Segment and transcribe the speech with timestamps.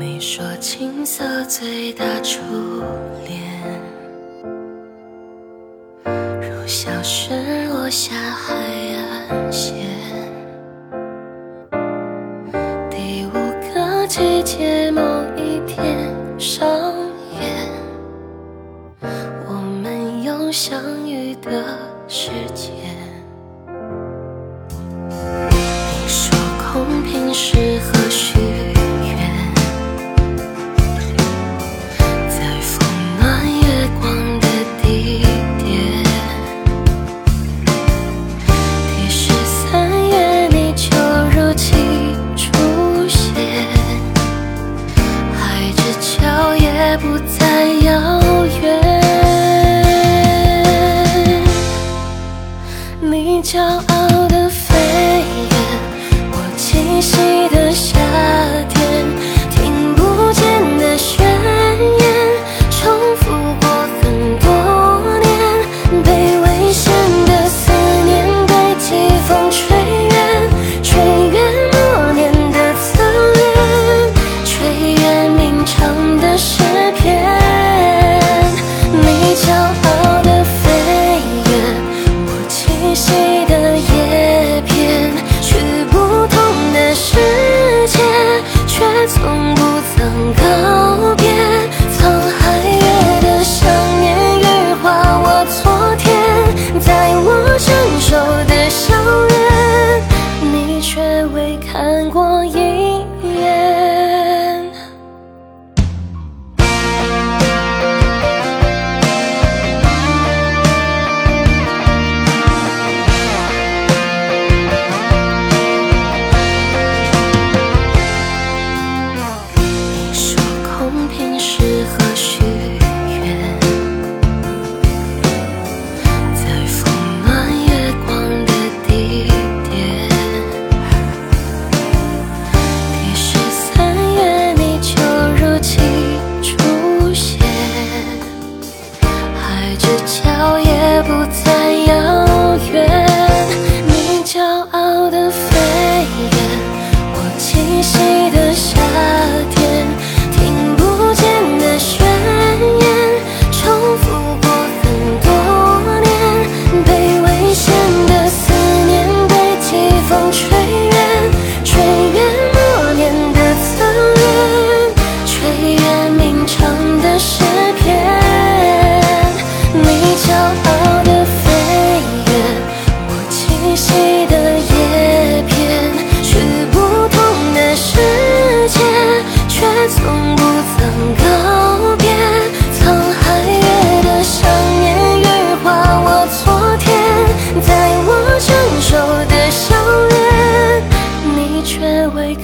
[0.00, 2.40] 你说青涩最大初
[3.28, 3.38] 恋，
[6.40, 7.34] 如小雪
[7.68, 8.54] 落下海
[8.96, 9.74] 岸线。
[12.88, 13.32] 第五
[13.74, 15.02] 个季节某
[15.36, 16.66] 一天上
[17.38, 17.68] 演，
[19.46, 21.62] 我们有相遇的
[22.08, 22.72] 时间。
[25.10, 26.34] 你说
[26.72, 27.99] 空瓶适合。
[53.52, 55.56] 骄傲的飞越，
[56.30, 58.39] 我栖息的夏。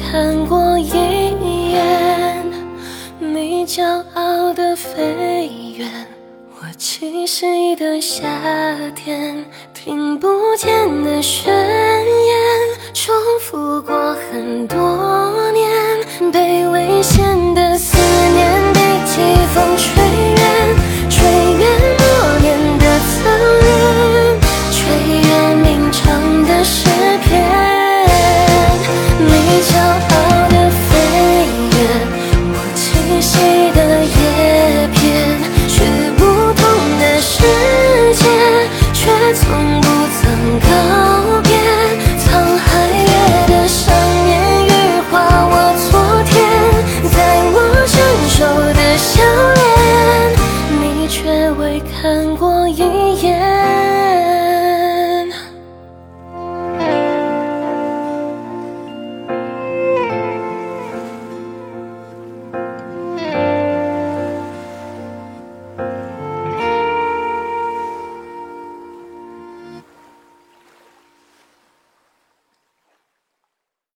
[0.00, 2.46] 看过一眼
[3.18, 3.84] 你骄
[4.14, 5.88] 傲的飞远，
[6.58, 8.26] 我栖息的夏
[8.94, 12.36] 天，听不见的宣言，
[12.94, 17.35] 重复过很多年，被危险。